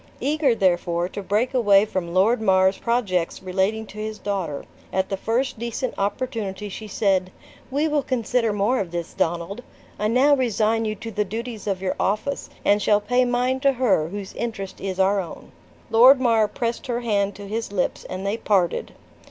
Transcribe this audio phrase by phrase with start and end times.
[0.19, 5.15] Eager, therefore, to break away from Lord Mar's projects relating to his daughter, at the
[5.15, 7.31] first decent opportunity she said:
[7.69, 9.61] "We will consider more of this, Donald.
[9.99, 13.73] I now resign you to the duties of your office, and shall pay mine to
[13.73, 15.51] her, whose interest is our own."
[15.91, 18.95] Lord Mar pressed her hand to his lips, and they parted.